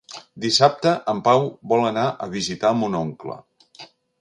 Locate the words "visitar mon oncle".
2.39-3.41